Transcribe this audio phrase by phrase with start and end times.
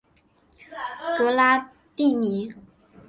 [1.15, 1.59] 格拉
[1.95, 2.51] 蒂尼。